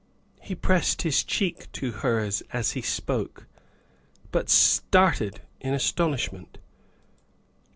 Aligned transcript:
He 0.41 0.55
pressed 0.55 1.03
his 1.03 1.23
cheek 1.23 1.71
to 1.73 1.91
hers 1.91 2.41
as 2.51 2.71
he 2.71 2.81
spoke, 2.81 3.45
but 4.31 4.49
started 4.49 5.41
in 5.59 5.75
astonishment. 5.75 6.57